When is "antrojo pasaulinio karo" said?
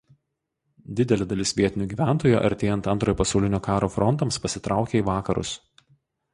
2.95-3.93